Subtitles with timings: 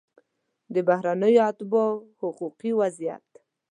[0.73, 3.27] د بهرنیو اتباعو حقوقي وضعیت